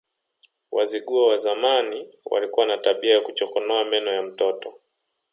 Wazigua 0.71 1.27
wa 1.29 1.37
zamani 1.37 2.07
walikuwa 2.25 2.65
na 2.65 2.77
tabia 2.77 3.13
ya 3.13 3.21
kuchokonoa 3.21 3.85
meno 3.85 4.11
ya 4.11 4.21
mtoto 4.21 4.73